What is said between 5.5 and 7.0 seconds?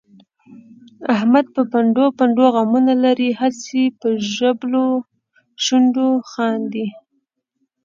شونډو خاندي.